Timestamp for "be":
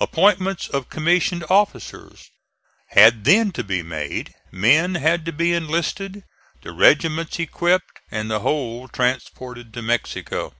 3.64-3.82, 5.32-5.52